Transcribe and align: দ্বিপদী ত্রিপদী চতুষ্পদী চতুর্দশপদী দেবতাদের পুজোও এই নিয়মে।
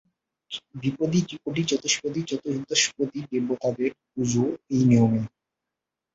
দ্বিপদী 0.75 1.19
ত্রিপদী 1.27 1.61
চতুষ্পদী 1.71 2.21
চতুর্দশপদী 2.29 3.19
দেবতাদের 3.31 3.91
পুজোও 4.07 4.49
এই 4.69 4.83
নিয়মে। 4.89 5.21